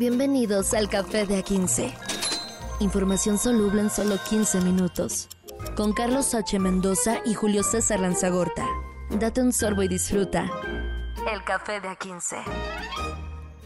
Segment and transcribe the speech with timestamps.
[0.00, 1.92] Bienvenidos al Café de A15.
[2.80, 5.28] Información soluble en solo 15 minutos.
[5.76, 6.58] Con Carlos H.
[6.58, 8.66] Mendoza y Julio César Lanzagorta.
[9.10, 10.50] Date un sorbo y disfruta.
[11.30, 12.42] El Café de A15.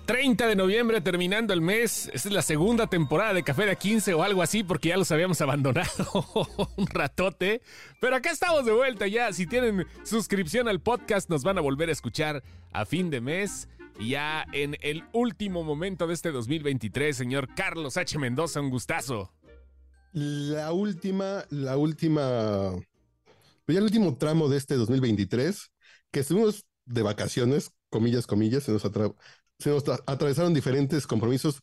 [0.07, 2.11] 30 de noviembre terminando el mes.
[2.13, 5.13] Esta es la segunda temporada de Café de A15 o algo así porque ya los
[5.13, 6.11] habíamos abandonado
[6.77, 7.63] un ratote.
[8.01, 9.33] Pero acá estamos de vuelta ya.
[9.33, 12.43] Si tienen suscripción al podcast nos van a volver a escuchar
[12.73, 13.69] a fin de mes.
[14.01, 18.19] Ya en el último momento de este 2023, señor Carlos H.
[18.19, 19.33] Mendoza, un gustazo.
[20.13, 22.73] La última, la última,
[23.65, 25.71] pues ya el último tramo de este 2023,
[26.11, 31.61] que estuvimos de vacaciones, comillas, comillas, se nos, se nos atravesaron diferentes compromisos,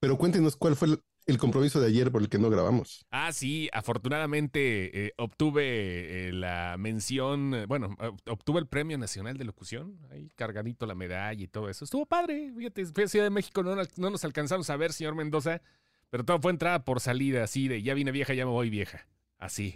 [0.00, 3.06] pero cuéntenos cuál fue el, compromiso de ayer por el que no grabamos.
[3.10, 7.96] Ah, sí, afortunadamente eh, obtuve eh, la mención, eh, bueno,
[8.28, 11.84] obtuve el Premio Nacional de Locución, ahí cargadito la medalla y todo eso.
[11.84, 15.14] Estuvo padre, fíjate, fui a Ciudad de México, no, no nos alcanzamos a ver, señor
[15.14, 15.62] Mendoza,
[16.10, 19.06] pero todo fue entrada por salida, así de ya vine vieja, ya me voy vieja,
[19.38, 19.74] así.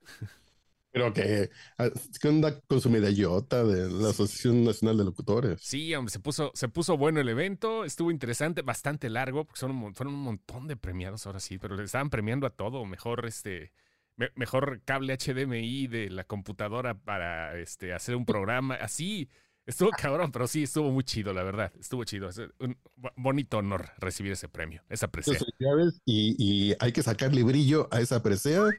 [0.92, 1.88] Pero que, ah,
[2.20, 5.58] ¿qué onda con su medallota de la Asociación Nacional de Locutores?
[5.62, 9.94] Sí, hombre, se puso, se puso bueno el evento, estuvo interesante, bastante largo, porque son
[9.94, 13.72] fueron un montón de premiados ahora sí, pero le estaban premiando a todo, mejor este,
[14.34, 19.30] mejor cable HDMI de la computadora para este, hacer un programa, así.
[19.64, 21.72] Estuvo cabrón, pero sí, estuvo muy chido, la verdad.
[21.78, 22.28] Estuvo chido.
[22.28, 22.76] Es un
[23.16, 25.38] bonito honor recibir ese premio, esa presea.
[26.04, 28.70] Y, y hay que sacarle brillo a esa presea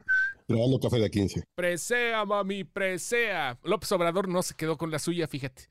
[0.46, 1.44] Grabando café de 15.
[1.54, 3.58] Presea, mami, presea.
[3.62, 5.70] López Obrador no se quedó con la suya, fíjate.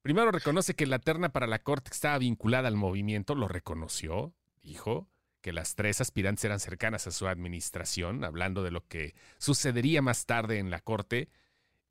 [0.00, 5.08] Primero reconoce que la terna para la corte estaba vinculada al movimiento, lo reconoció, dijo
[5.40, 10.24] que las tres aspirantes eran cercanas a su administración, hablando de lo que sucedería más
[10.24, 11.28] tarde en la corte.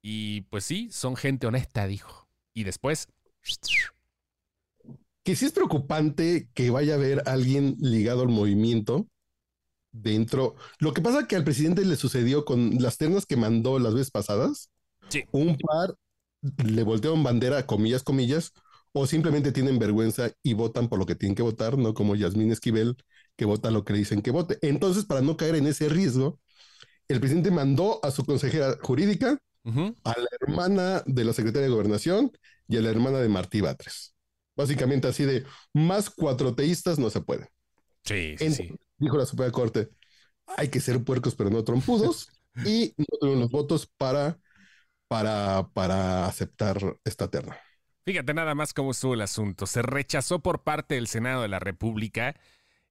[0.02, 2.23] Y pues sí, son gente honesta, dijo.
[2.54, 3.08] Y después...
[5.23, 9.08] Que sí es preocupante que vaya a haber alguien ligado al movimiento
[9.92, 10.56] dentro.
[10.80, 13.94] Lo que pasa es que al presidente le sucedió con las ternas que mandó las
[13.94, 14.70] veces pasadas.
[15.10, 15.23] Sí.
[15.32, 15.95] Un par
[16.66, 18.52] le voltearon bandera, comillas, comillas,
[18.92, 22.52] o simplemente tienen vergüenza y votan por lo que tienen que votar, no como Yasmín
[22.52, 22.98] Esquivel,
[23.36, 24.58] que vota lo que le dicen que vote.
[24.61, 26.39] Entonces, para no caer en ese riesgo,
[27.08, 32.32] el presidente mandó a su consejera jurídica, a la hermana de la secretaria de gobernación
[32.68, 34.16] y a la hermana de Martí Batres.
[34.56, 37.50] Básicamente así de más cuatro teístas no se puede.
[38.04, 39.90] Sí, sí, sí dijo la Suprema Corte,
[40.46, 42.30] hay que ser puercos pero no trompudos
[42.66, 44.40] y no tuvieron los votos para,
[45.08, 47.58] para, para aceptar esta terna.
[48.06, 49.66] Fíjate nada más cómo estuvo el asunto.
[49.66, 52.36] Se rechazó por parte del Senado de la República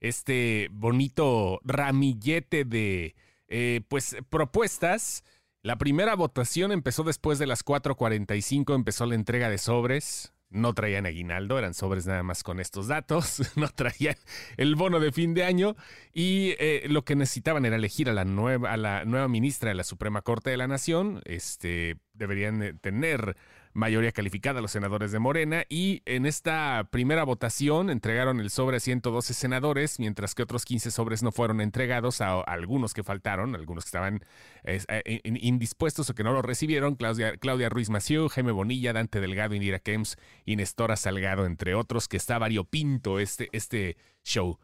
[0.01, 3.15] este bonito ramillete de
[3.49, 5.23] eh, pues propuestas.
[5.63, 10.33] La primera votación empezó después de las 4:45, empezó la entrega de sobres.
[10.51, 14.17] No traían aguinaldo, eran sobres nada más con estos datos, no traían
[14.57, 15.77] el bono de fin de año.
[16.13, 19.77] Y eh, lo que necesitaban era elegir a la nueva, a la nueva ministra de
[19.77, 21.23] la Suprema Corte de la Nación.
[21.27, 23.37] Este, deberían tener
[23.75, 28.81] mayoría calificada los senadores de Morena y en esta primera votación entregaron el sobre a
[28.81, 33.85] 112 senadores, mientras que otros 15 sobres no fueron entregados a, algunos que faltaron, algunos
[33.85, 34.25] que estaban
[34.65, 39.55] eh, indispuestos o que no lo recibieron, Claudia, Claudia Ruiz Maciú, Jaime Bonilla, Dante Delgado,
[39.55, 44.59] Indira Kems y Nestora Salgado, entre otros, que está variopinto este, este show.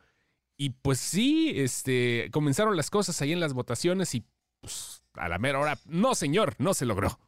[0.56, 4.24] Y pues sí, este, comenzaron las cosas ahí en las votaciones y
[4.60, 7.18] pues, a la mera hora, no señor, no se logró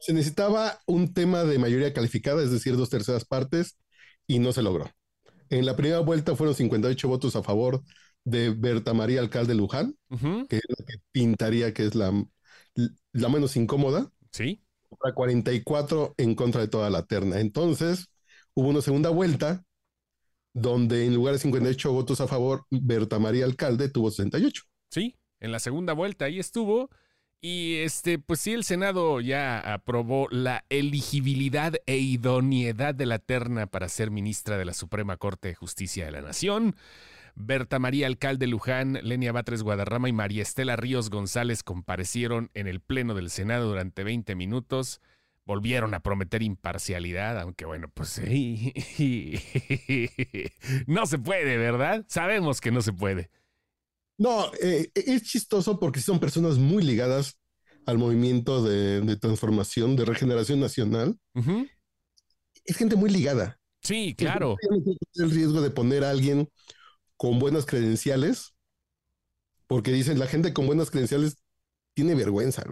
[0.00, 3.78] se necesitaba un tema de mayoría calificada, es decir, dos terceras partes,
[4.26, 4.90] y no se logró.
[5.50, 7.82] En la primera vuelta fueron 58 votos a favor
[8.24, 9.96] de Berta María Alcalde Luján,
[10.48, 12.12] que es la que pintaría que es la,
[13.12, 14.10] la menos incómoda.
[14.32, 14.62] Sí.
[14.98, 17.40] Para 44 en contra de toda la terna.
[17.40, 18.08] Entonces,
[18.54, 19.64] hubo una segunda vuelta
[20.52, 24.62] donde en lugar de 58 votos a favor, Berta María Alcalde tuvo 68.
[24.90, 26.90] Sí, en la segunda vuelta ahí estuvo.
[27.42, 33.66] Y este, pues sí, el Senado ya aprobó la elegibilidad e idoneidad de la terna
[33.66, 36.76] para ser ministra de la Suprema Corte de Justicia de la Nación.
[37.34, 42.80] Berta María Alcalde Luján, Lenia Batres Guadarrama y María Estela Ríos González comparecieron en el
[42.80, 45.00] Pleno del Senado durante 20 minutos.
[45.46, 48.20] Volvieron a prometer imparcialidad, aunque bueno, pues
[50.86, 52.04] no se puede, ¿verdad?
[52.06, 53.30] Sabemos que no se puede.
[54.20, 57.38] No, eh, es chistoso porque son personas muy ligadas
[57.86, 61.18] al movimiento de, transformación, de regeneración nacional.
[62.66, 63.58] Es gente muy ligada.
[63.80, 64.58] Sí, claro.
[65.14, 66.50] El riesgo de poner a alguien
[67.16, 68.52] con buenas credenciales,
[69.66, 71.38] porque dicen la gente con buenas credenciales
[71.94, 72.62] tiene vergüenza.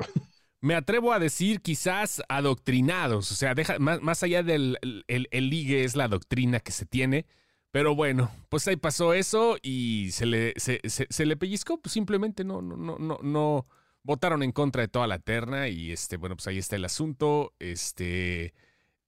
[0.60, 5.96] Me atrevo a decir quizás adoctrinados, o sea, deja, más, allá del el ligue es
[5.96, 7.24] la doctrina que se tiene
[7.70, 12.42] Pero bueno, pues ahí pasó eso y se le, se, se, le pellizcó, pues simplemente
[12.42, 13.66] no, no, no, no, no
[14.02, 17.52] votaron en contra de toda la terna y este, bueno, pues ahí está el asunto.
[17.58, 18.54] Este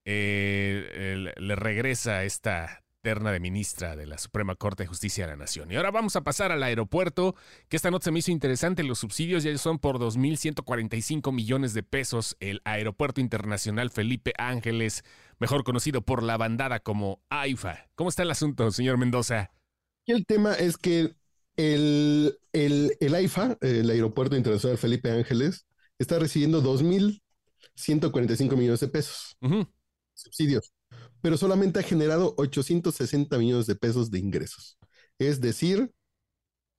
[0.05, 5.37] eh, le regresa esta terna de ministra de la Suprema Corte de Justicia de la
[5.37, 5.71] Nación.
[5.71, 7.35] Y ahora vamos a pasar al aeropuerto,
[7.69, 8.83] que esta noche se me hizo interesante.
[8.83, 12.37] Los subsidios ya son por 2.145 millones de pesos.
[12.41, 15.05] El Aeropuerto Internacional Felipe Ángeles,
[15.39, 17.89] mejor conocido por la bandada como AIFA.
[17.95, 19.51] ¿Cómo está el asunto, señor Mendoza?
[20.07, 21.15] El tema es que
[21.57, 25.67] el, el, AIFA, el Aeropuerto Internacional Felipe Ángeles,
[25.99, 29.37] está recibiendo 2.145 millones de pesos.
[30.15, 30.73] Subsidios
[31.21, 34.79] pero solamente ha generado 860 millones de pesos de ingresos.
[35.19, 35.93] Es decir,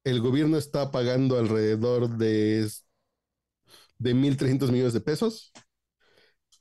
[0.03, 2.67] el gobierno está pagando alrededor de,
[3.97, 5.51] de 1.300 millones de pesos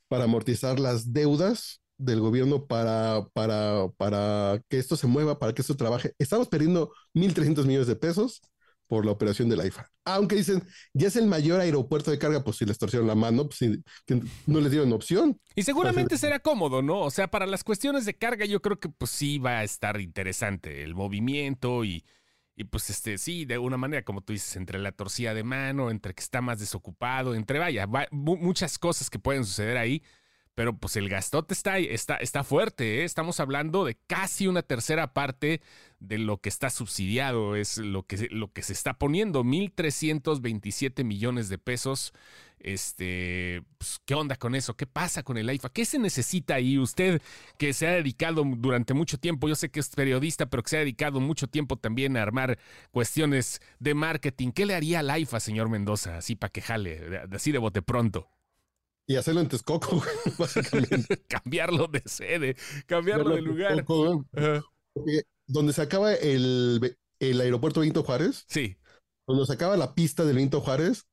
[0.09, 5.62] para amortizar las deudas del gobierno para, para, para que esto se mueva, para que
[5.62, 6.15] esto trabaje.
[6.19, 8.43] Estamos perdiendo 1.300 millones de pesos
[8.90, 9.88] por la operación del AIFA.
[10.04, 13.48] Aunque dicen, ya es el mayor aeropuerto de carga, pues si les torcieron la mano,
[13.48, 13.60] pues
[14.46, 15.40] no les dieron opción.
[15.54, 16.98] Y seguramente será cómodo, ¿no?
[17.02, 20.00] O sea, para las cuestiones de carga yo creo que pues sí va a estar
[20.00, 22.04] interesante el movimiento y,
[22.56, 25.92] y pues este, sí, de una manera, como tú dices, entre la torcida de mano,
[25.92, 30.02] entre que está más desocupado, entre vaya, muchas cosas que pueden suceder ahí
[30.60, 33.00] pero pues el gastote está, está, está fuerte.
[33.00, 33.04] ¿eh?
[33.04, 35.62] Estamos hablando de casi una tercera parte
[36.00, 41.49] de lo que está subsidiado, es lo que, lo que se está poniendo, 1.327 millones
[41.49, 42.12] de pesos.
[42.58, 44.76] Este, pues, ¿qué onda con eso?
[44.76, 45.70] ¿Qué pasa con el AIFA?
[45.70, 46.79] ¿Qué se necesita ahí?
[46.79, 47.23] Usted
[47.58, 50.76] que se ha dedicado durante mucho tiempo, yo sé que es periodista, pero que se
[50.76, 52.58] ha dedicado mucho tiempo también a armar
[52.91, 54.52] cuestiones de marketing.
[54.52, 56.17] ¿Qué le haría al AIFA, señor Mendoza?
[56.17, 58.29] Así para que jale, así de bote pronto.
[59.06, 60.02] Y hacerlo en Texcoco,
[60.38, 61.23] básicamente.
[61.29, 62.56] cambiarlo de sede,
[62.87, 63.85] cambiarlo, de lugar.
[65.52, 68.44] Donde se acaba el, el aeropuerto Benito Juárez.
[68.49, 68.76] Sí.
[69.26, 71.06] Donde se acaba la pista del Benito Juárez,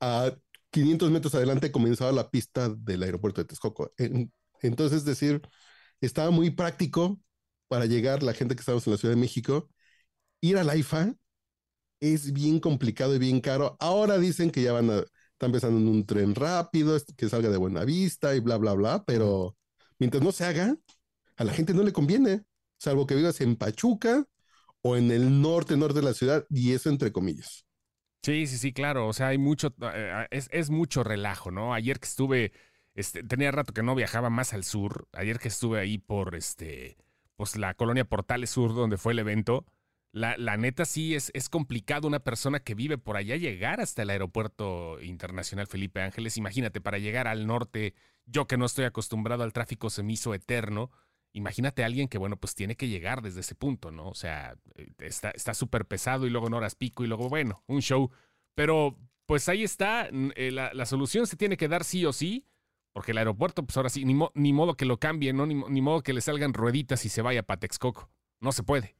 [0.00, 0.32] a
[0.70, 3.92] 500 metros adelante comenzaba la pista del aeropuerto de Texcoco.
[4.62, 5.42] Entonces, es decir,
[6.00, 7.20] estaba muy práctico
[7.68, 9.68] para llegar la gente que estamos en la Ciudad de México.
[10.40, 11.14] Ir a la IFA
[12.00, 13.76] es bien complicado y bien caro.
[13.80, 15.04] Ahora dicen que ya van a
[15.38, 19.04] están pensando en un tren rápido, que salga de buena vista y bla, bla, bla,
[19.04, 19.56] pero
[20.00, 20.76] mientras no se haga,
[21.36, 22.42] a la gente no le conviene,
[22.78, 24.26] salvo que vivas en Pachuca
[24.82, 27.66] o en el norte, norte de la ciudad, y eso entre comillas.
[28.22, 29.06] Sí, sí, sí, claro.
[29.08, 31.74] O sea, hay mucho, eh, es, es mucho relajo, ¿no?
[31.74, 32.52] Ayer que estuve,
[32.94, 35.08] este, tenía rato que no viajaba más al sur.
[35.12, 36.96] Ayer que estuve ahí por este,
[37.36, 39.66] pues la colonia Portales Sur, donde fue el evento
[40.12, 44.10] la, neta sí es, es complicado una persona que vive por allá llegar hasta el
[44.10, 46.36] aeropuerto internacional Felipe Ángeles.
[46.36, 47.94] Imagínate, para llegar al norte,
[48.26, 50.90] yo que no estoy acostumbrado al tráfico semiso eterno,
[51.32, 54.08] imagínate a alguien que, bueno, pues tiene que llegar desde ese punto, ¿no?
[54.08, 57.80] O sea, eh, está súper pesado y luego en horas pico y luego, bueno, un
[57.80, 58.10] show.
[58.54, 62.46] Pero pues ahí está, eh, la, solución se tiene que dar sí o sí,
[62.92, 65.46] porque el aeropuerto, pues ahora sí, ni, ni modo que lo cambien, ¿no?
[65.46, 68.10] Ni, ni, modo que le salgan rueditas y se vaya para Texcoco.
[68.40, 68.96] No se puede.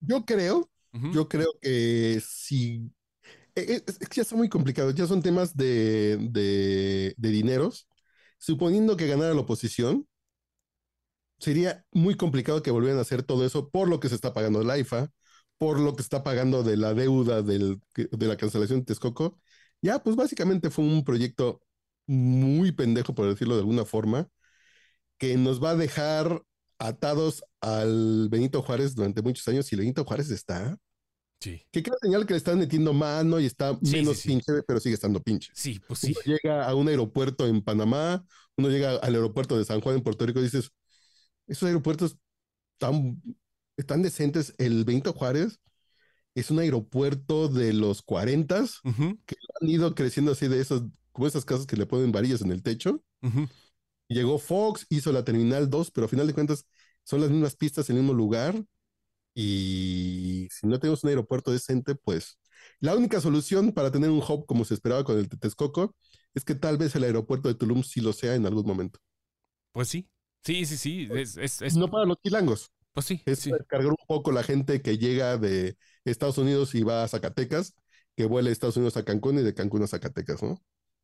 [0.00, 0.70] Yo creo,
[1.12, 2.90] yo creo que si
[3.56, 7.88] e, e, es, que ya está muy complicado, ya son temas de, de, dineros.
[8.38, 10.06] Suponiendo que ganara la oposición,
[11.38, 14.60] sería muy complicado que volvieran a hacer todo eso por lo que se está pagando
[14.60, 15.10] el AIFA,
[15.58, 19.38] por lo que está pagando de la deuda del, de la cancelación de Texcoco.
[19.82, 21.60] Ya, pues básicamente fue un proyecto
[22.06, 24.28] muy pendejo, por decirlo de alguna forma,
[25.18, 26.42] que nos va a dejar
[26.78, 30.78] atados al Benito Juárez durante muchos años y Benito Juárez está.
[31.40, 31.62] Sí.
[31.70, 35.20] Que queda señal que le están metiendo mano y está menos pinche, pero sigue estando
[35.20, 35.52] pinche.
[35.54, 36.12] Sí, pues sí.
[36.12, 38.24] Uno llega a un aeropuerto en Panamá,
[38.56, 40.70] uno llega al aeropuerto de San Juan en Puerto Rico y dices,
[41.46, 42.16] esos aeropuertos
[42.78, 43.22] tan,
[43.76, 44.54] están decentes.
[44.58, 45.60] El Benito Juárez
[46.34, 48.64] es un aeropuerto de los 40
[49.26, 52.52] que han ido creciendo así de esos, como esas casas que le ponen varillas en
[52.52, 53.02] el techo.
[54.08, 56.66] Llegó Fox, hizo la Terminal 2, pero a final de cuentas
[57.04, 58.62] son las mismas pistas en el mismo lugar.
[59.34, 62.38] Y si no tenemos un aeropuerto decente, pues
[62.80, 65.94] la única solución para tener un hub como se esperaba con el Texcoco
[66.34, 68.98] es que tal vez el aeropuerto de Tulum sí lo sea en algún momento.
[69.72, 70.08] Pues sí,
[70.46, 71.08] sí, sí, sí.
[71.12, 72.70] Es, No para los chilangos.
[72.92, 73.22] Pues sí.
[73.26, 73.50] Es sí.
[73.68, 77.74] cargar un poco la gente que llega de Estados Unidos y va a Zacatecas,
[78.16, 80.62] que vuela de Estados Unidos a Cancún y de Cancún a Zacatecas, ¿no?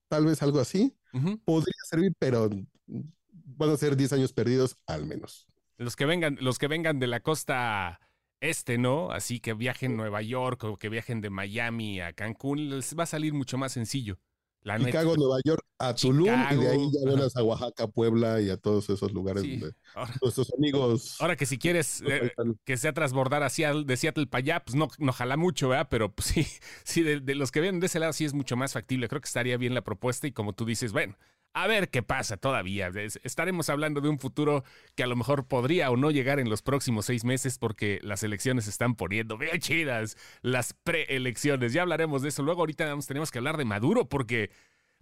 [0.08, 0.96] Tal vez algo así
[1.44, 2.48] podría servir, pero
[2.86, 5.46] van a ser 10 años perdidos al menos.
[5.76, 8.00] Los que vengan, los que vengan de la costa
[8.40, 9.10] este, ¿no?
[9.10, 13.04] Así que viajen a Nueva York o que viajen de Miami a Cancún, les va
[13.04, 14.18] a salir mucho más sencillo.
[14.62, 14.78] La.
[14.78, 18.56] Chicago, Nueva York, a Tulum y de ahí ya vuelas a Oaxaca, Puebla y a
[18.56, 19.56] todos esos lugares Sí.
[19.56, 22.32] donde Ahora, nuestros amigos ahora que si quieres eh,
[22.64, 25.88] que sea transbordar hacia de Seattle para allá, pues no, no jala mucho, ¿verdad?
[25.90, 26.46] Pero pues, sí,
[26.84, 29.08] sí de, de los que vienen de ese lado sí es mucho más factible.
[29.08, 31.16] Creo que estaría bien la propuesta y como tú dices, bueno,
[31.54, 32.88] a ver qué pasa todavía.
[32.88, 36.48] Es- Estaremos hablando de un futuro que a lo mejor podría o no llegar en
[36.48, 41.72] los próximos seis meses porque las elecciones se están poniendo bien chidas, las preelecciones.
[41.72, 42.42] Ya hablaremos de eso.
[42.42, 44.50] Luego ahorita tenemos que hablar de Maduro porque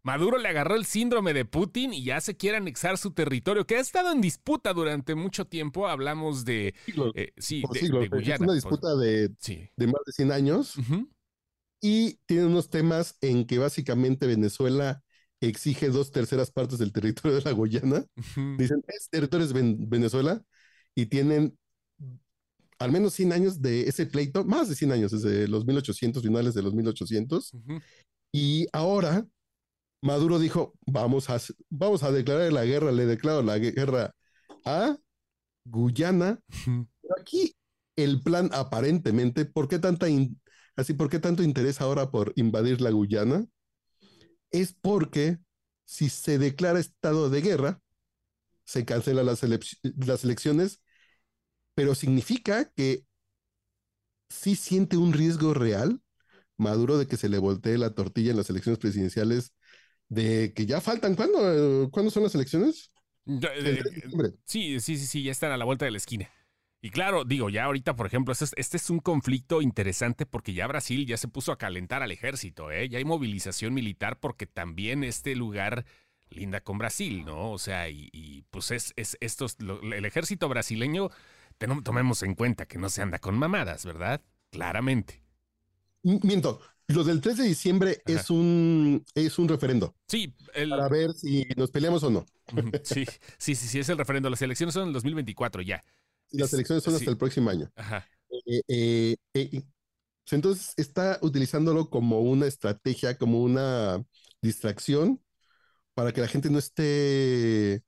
[0.02, 3.76] Maduro le agarró el síndrome de Putin y ya se quiere anexar su territorio, que
[3.76, 5.86] ha estado en disputa durante mucho tiempo.
[5.88, 8.00] Hablamos de, siglos, eh, sí, de, siglos.
[8.00, 8.38] de Es Guyana.
[8.38, 9.68] una por- disputa de, Sí.
[9.76, 10.74] de más de 100 años
[11.80, 15.02] y tiene unos temas en que básicamente Venezuela
[15.48, 18.04] exige dos terceras partes del territorio de la Guyana.
[18.58, 20.42] Dicen, es territorio de Ven- Venezuela
[20.94, 21.56] y tienen
[22.78, 26.54] al menos 100 años de ese pleito, más de 100 años, desde los 1800, finales
[26.54, 27.52] de los 1800.
[27.52, 27.80] Ujú.
[28.32, 29.26] Y ahora
[30.02, 34.14] Maduro dijo, vamos a, vamos a declarar la guerra, le declaro la guerra
[34.64, 34.96] a
[35.64, 36.40] Guyana.
[36.64, 37.54] Pero aquí
[37.96, 40.06] el plan aparentemente, ¿por qué tanta
[40.76, 43.44] así, por qué tanto interés ahora por invadir la Guyana?
[44.50, 45.38] Es porque
[45.84, 47.80] si se declara estado de guerra,
[48.64, 49.40] se cancelan las,
[49.82, 50.80] las elecciones,
[51.74, 53.04] pero significa que
[54.28, 56.00] sí siente un riesgo real
[56.60, 59.54] Maduro de que se le voltee la tortilla en las elecciones presidenciales,
[60.08, 62.92] de que ya faltan, ¿cuándo, ¿cuándo son las elecciones?
[63.26, 64.32] Eh, 3 de diciembre.
[64.44, 66.30] Sí, sí, sí, sí, ya están a la vuelta de la esquina.
[66.82, 70.54] Y claro, digo, ya ahorita, por ejemplo, este es, este es un conflicto interesante porque
[70.54, 72.88] ya Brasil ya se puso a calentar al ejército, ¿eh?
[72.88, 75.84] Ya hay movilización militar porque también este lugar
[76.30, 77.50] linda con Brasil, ¿no?
[77.50, 81.10] O sea, y, y, pues es, es estos, lo- el ejército brasileño,
[81.58, 84.22] tenom- tomemos en cuenta que no se anda con mamadas, ¿verdad?
[84.50, 85.22] Claramente.
[86.02, 88.20] Miento, lo del 3 de diciembre Ajá.
[88.20, 92.26] es un, es un referendo Sí, el, para ver si nos peleamos o no.
[92.82, 93.04] Sí,
[93.38, 94.28] sí, sí, sí, es el referendo.
[94.30, 95.82] Las elecciones son en el 2024 ya.
[96.30, 97.70] Y las Es- elecciones son hasta el próximo año.
[97.76, 98.06] Ajá.
[98.46, 104.02] Eh, eh, eh, pues entonces está utilizándolo como una estrategia, como una
[104.42, 105.20] distracción
[105.94, 107.82] para que la gente no esté,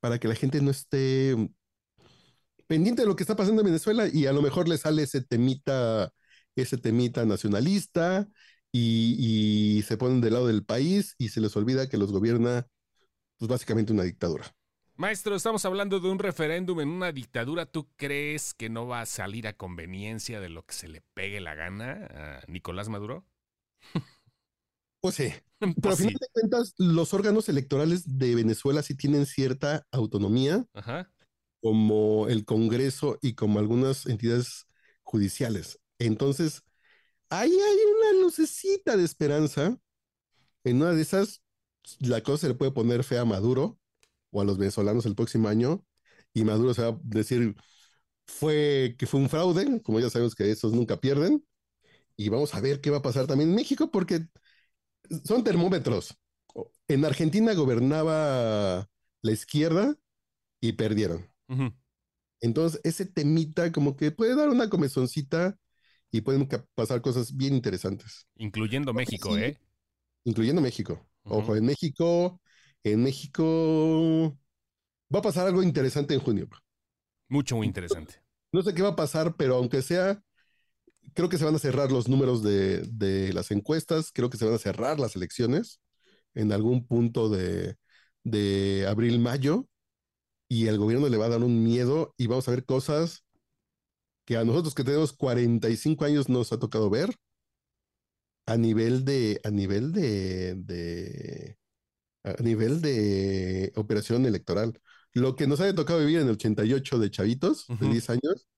[0.00, 1.36] para que la gente no esté
[2.66, 5.22] pendiente de lo que está pasando en Venezuela y a lo mejor le sale ese
[5.22, 6.12] temita,
[6.56, 8.28] ese temita nacionalista
[8.72, 12.66] y, y se ponen del lado del país y se les olvida que los gobierna,
[13.38, 14.46] pues básicamente una dictadura.
[14.96, 17.66] Maestro, estamos hablando de un referéndum en una dictadura.
[17.66, 21.40] ¿Tú crees que no va a salir a conveniencia de lo que se le pegue
[21.40, 23.24] la gana a Nicolás Maduro?
[25.00, 25.32] Pues sí,
[25.80, 26.08] pero a Pues sí.
[26.08, 31.10] final de cuentas, los órganos electorales de Venezuela sí tienen cierta autonomía, Ajá.
[31.62, 34.66] como el Congreso y como algunas entidades
[35.02, 35.80] judiciales.
[35.98, 36.62] Entonces,
[37.30, 37.78] ahí hay
[38.12, 39.78] una lucecita de esperanza.
[40.64, 41.42] En una de esas,
[42.00, 43.78] la cosa se le puede poner fea a Maduro
[44.34, 45.84] o a los venezolanos el próximo año,
[46.34, 47.54] y Maduro se va a decir
[48.26, 51.44] fue, que fue un fraude, como ya sabemos que esos nunca pierden,
[52.16, 54.26] y vamos a ver qué va a pasar también en México, porque
[55.24, 56.18] son termómetros.
[56.88, 58.88] En Argentina gobernaba
[59.22, 59.94] la izquierda
[60.60, 61.30] y perdieron.
[62.40, 65.56] Entonces, ese temita como que puede dar una comezoncita
[66.10, 69.42] y pueden pasar cosas bien interesantes, Incluyendo México, sí.
[69.42, 69.58] ¿eh?
[70.24, 71.06] incluyendo México.
[71.24, 72.40] Ojo, en México,
[72.84, 74.38] en México
[75.12, 76.48] va a pasar algo interesante en junio.
[77.28, 78.22] Mucho, muy interesante.
[78.52, 80.22] No sé qué va a pasar, pero aunque sea,
[81.14, 84.44] creo que se van a cerrar los números de, de las encuestas, creo que se
[84.44, 85.80] van a cerrar las elecciones
[86.34, 87.76] en algún punto de,
[88.22, 89.66] de abril, mayo,
[90.48, 93.24] y el gobierno le va a dar un miedo y vamos a ver cosas
[94.24, 97.14] que a nosotros que tenemos 45 años nos ha tocado ver
[98.46, 101.56] a nivel de, a nivel de, de,
[102.24, 104.80] a nivel de operación electoral.
[105.12, 107.92] Lo que nos haya tocado vivir en el 88 de chavitos, de Ujú.
[107.92, 108.48] 10 años,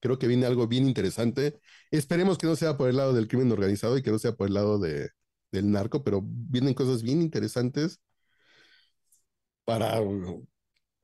[0.00, 1.60] creo que viene algo bien interesante.
[1.90, 4.48] Esperemos que no sea por el lado del crimen organizado y que no sea por
[4.48, 5.10] el lado de,
[5.52, 8.00] del narco, pero vienen cosas bien interesantes
[9.64, 10.00] para,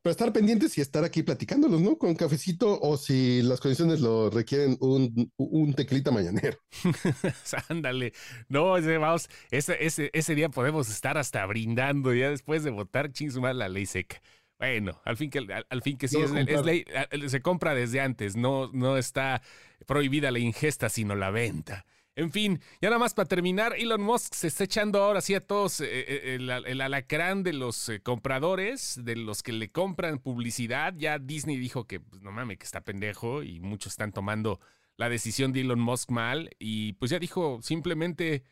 [0.02, 1.96] para estar pendientes y estar aquí platicándolos, ¿no?
[1.96, 6.58] Con cafecito o si las condiciones lo requieren, un, un teclita mañanero.
[7.68, 8.12] Ándale.
[8.48, 13.12] No, ese, vamos, ese, ese, ese día podemos estar hasta brindando ya después de votar
[13.12, 14.20] ching su madre, la ley seca.
[14.58, 16.84] Bueno, al fin que, al, al fin que sí, No es, es ley,
[17.28, 19.42] se compra desde antes, no, no está
[19.86, 21.86] prohibida la ingesta, sino la venta.
[22.14, 25.40] En fin, ya nada más para terminar, Elon Musk se está echando ahora sí a
[25.40, 30.94] todos eh, eh, el, alacrán de los eh, compradores, de los que le compran publicidad.
[30.98, 34.60] Ya Disney dijo que, pues, no mames, que está pendejo y muchos están tomando
[34.98, 36.50] la decisión de Elon Musk mal.
[36.58, 38.44] Y pues ya dijo simplemente,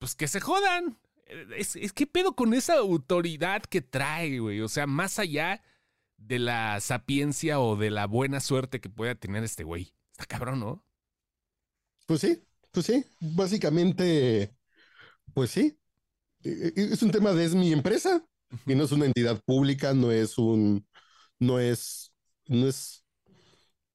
[0.00, 0.98] pues que se jodan.
[1.56, 4.60] Es, es que pedo con esa autoridad que trae, güey.
[4.60, 5.62] O sea, más allá
[6.16, 9.94] de la sapiencia o de la buena suerte que pueda tener este güey.
[10.10, 10.84] Está cabrón, ¿no?
[12.06, 12.42] Pues sí,
[12.78, 13.04] pues sí.
[13.20, 14.54] Básicamente,
[15.34, 15.78] pues sí.
[16.44, 18.24] E, e, es un tema de es mi empresa
[18.66, 20.86] y no es una entidad pública, no es un,
[21.40, 22.12] no es,
[22.46, 23.04] no es,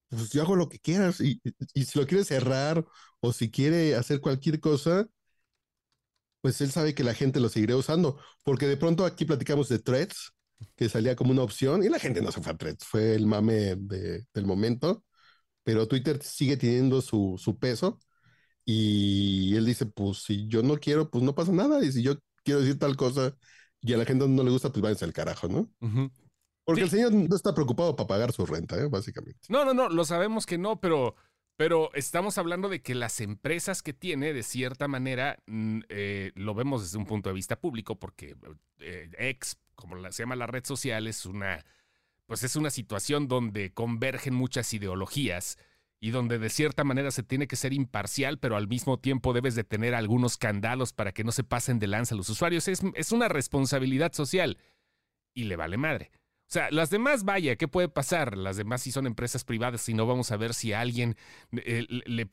[0.08, 1.40] pues yo hago lo que quieras y,
[1.74, 2.84] y si lo quiere cerrar
[3.20, 5.08] o si quiere hacer cualquier cosa,
[6.40, 9.78] pues él sabe que la gente lo seguirá usando, porque de pronto aquí platicamos de
[9.78, 10.32] threads,
[10.76, 13.26] que salía como una opción y la gente no se fue a threads, fue el
[13.26, 15.04] mame de, del momento,
[15.64, 18.00] pero Twitter sigue teniendo su, su peso
[18.64, 22.14] y él dice, pues si yo no quiero, pues no pasa nada, y si yo
[22.42, 23.36] quiero decir tal cosa
[23.80, 25.70] y a la gente no le gusta, pues váyanse al carajo, ¿no?
[26.64, 28.88] Porque el señor no está preocupado para pagar su renta, ¿eh?
[28.88, 29.40] básicamente.
[29.48, 31.14] No, no, no, lo sabemos que no, pero
[31.56, 35.38] pero estamos hablando de que las empresas que tiene, de cierta manera,
[35.88, 38.34] eh, lo vemos desde un punto de vista público, porque
[38.80, 41.64] eh, X, como se llama la red social, es una,
[42.26, 45.56] pues es una situación donde convergen muchas ideologías
[46.00, 49.54] y donde de cierta manera se tiene que ser imparcial, pero al mismo tiempo debes
[49.54, 52.68] de tener algunos candalos para que no se pasen de lanza a los usuarios.
[52.68, 54.58] Es, es una responsabilidad social
[55.34, 56.10] y le vale madre.
[56.46, 58.36] O sea, las demás, vaya, ¿qué puede pasar?
[58.36, 61.16] Las demás sí son empresas privadas y no vamos a ver si alguien
[61.52, 62.28] eh, le,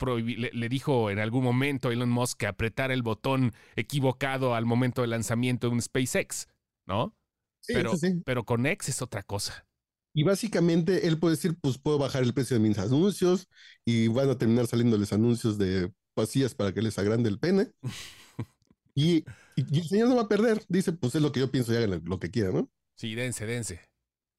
[0.52, 5.00] le, dijo en algún momento a Elon Musk que apretara el botón equivocado al momento
[5.00, 6.46] del lanzamiento de un SpaceX,
[6.86, 7.16] ¿no?
[7.60, 8.20] Sí, pero, sí.
[8.24, 9.66] pero con X es otra cosa.
[10.14, 13.48] Y básicamente él puede decir, pues puedo bajar el precio de mis anuncios
[13.84, 17.70] y van a terminar saliéndoles anuncios de pasillas para que les agrande el pene.
[18.94, 19.24] y,
[19.56, 20.62] y, el señor no va a perder.
[20.68, 22.70] Dice, pues es lo que yo pienso y hagan lo que quiera, ¿no?
[22.96, 23.80] Sí, dense, dense.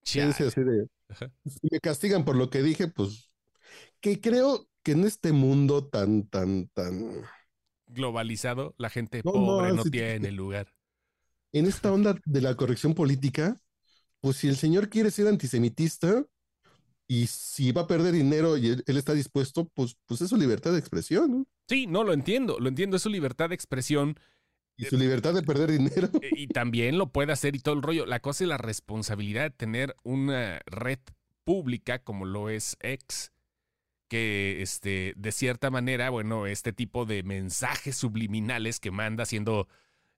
[0.04, 0.30] Chale.
[0.30, 0.86] Así de,
[1.44, 3.30] si me castigan por lo que dije, pues
[4.00, 7.22] que creo que en este mundo tan, tan, tan
[7.86, 10.68] globalizado, la gente no, pobre no, no tiene lugar.
[11.52, 13.56] En esta onda de la corrección política,
[14.24, 16.24] pues si el señor quiere ser antisemitista
[17.06, 20.38] y si va a perder dinero y él, él está dispuesto, pues, pues es su
[20.38, 21.46] libertad de expresión, ¿no?
[21.68, 24.18] Sí, no, lo entiendo, lo entiendo, es su libertad de expresión.
[24.78, 26.08] Y su libertad de perder dinero.
[26.34, 28.06] Y también lo puede hacer y todo el rollo.
[28.06, 31.00] La cosa es la responsabilidad de tener una red
[31.44, 33.30] pública como lo es X,
[34.08, 39.68] que este, de cierta manera, bueno, este tipo de mensajes subliminales que manda siendo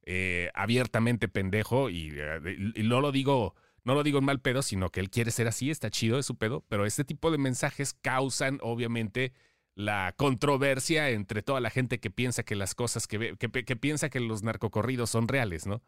[0.04, 2.14] eh, abiertamente pendejo y,
[2.76, 3.57] y, no lo digo...
[3.87, 6.27] No lo digo en mal pedo, sino que él quiere ser así, está chido, es
[6.27, 9.33] su pedo, pero este tipo de mensajes causan, obviamente,
[9.77, 13.77] la controversia entre toda la gente que piensa que las cosas que, ve, que, que
[13.77, 15.85] piensa que los narcocorridos son reales, ¿no?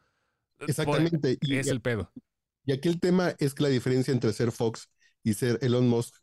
[0.60, 1.38] Exactamente.
[1.40, 2.12] Y, es el pedo.
[2.64, 4.88] Y aquí el tema es que la diferencia entre ser Fox
[5.24, 6.14] y ser Elon Musk,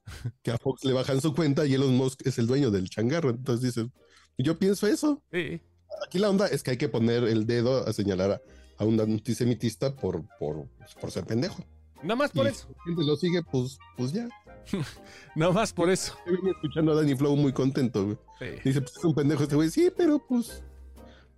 [0.44, 3.32] que a Fox le bajan su cuenta y Elon Musk es el dueño del changarro.
[3.32, 3.92] Entonces dices,
[4.38, 5.22] yo pienso eso.
[5.30, 5.60] Sí.
[6.08, 8.42] Aquí la onda es que hay que poner el dedo a señalar a,
[8.78, 10.68] a un antisemitista por, por,
[11.00, 11.64] por ser pendejo.
[12.02, 12.68] Nada más por y eso.
[12.86, 14.28] Si lo sigue, pues, pues ya.
[15.36, 16.18] Nada más por eso.
[16.26, 18.18] Yo vine escuchando a Danny Flow muy contento, güey.
[18.40, 18.46] Sí.
[18.64, 19.70] Dice, pues es un pendejo este güey.
[19.70, 20.64] Sí, pero pues.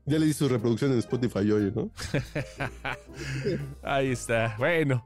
[0.05, 1.91] Ya le di su reproducción en Spotify hoy, ¿no?
[3.83, 4.55] Ahí está.
[4.57, 5.03] Bueno,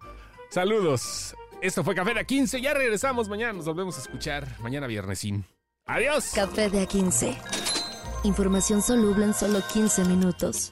[0.52, 1.36] saludos.
[1.60, 2.62] Esto fue Café de A15.
[2.62, 3.54] Ya regresamos mañana.
[3.54, 5.46] Nos volvemos a escuchar mañana viernesín.
[5.86, 6.32] Adiós.
[6.36, 7.36] Café de A15.
[8.24, 10.72] Información soluble en solo 15 minutos.